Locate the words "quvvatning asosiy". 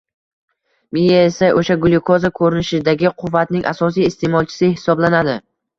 3.23-4.11